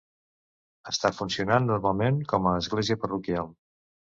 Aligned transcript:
Està 0.91 1.11
funcionant 1.17 1.67
normalment 1.73 2.19
com 2.33 2.51
a 2.53 2.57
església 2.65 2.99
parroquial. 3.05 3.57